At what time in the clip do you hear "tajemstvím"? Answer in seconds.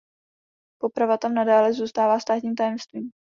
2.55-3.11